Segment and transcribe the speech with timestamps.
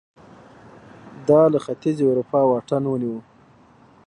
[1.27, 3.17] دا له ختیځې اروپا واټن ونیو